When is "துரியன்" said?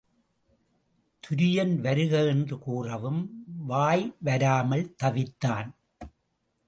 1.23-1.75